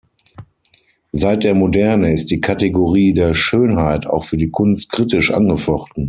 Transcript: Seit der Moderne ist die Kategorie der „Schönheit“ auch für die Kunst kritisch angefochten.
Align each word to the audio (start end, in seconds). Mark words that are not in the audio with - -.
Seit 1.11 1.43
der 1.43 1.53
Moderne 1.53 2.11
ist 2.11 2.31
die 2.31 2.41
Kategorie 2.41 3.13
der 3.13 3.35
„Schönheit“ 3.35 4.07
auch 4.07 4.23
für 4.23 4.37
die 4.37 4.49
Kunst 4.49 4.89
kritisch 4.91 5.29
angefochten. 5.29 5.99